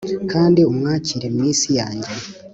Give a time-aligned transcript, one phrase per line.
[0.31, 2.11] kandi umwakire mu isi yanjye